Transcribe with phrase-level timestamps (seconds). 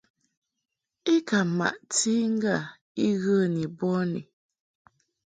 [1.13, 2.55] I ka maʼti i ŋgâ
[3.05, 4.21] I ghə ni bɔni.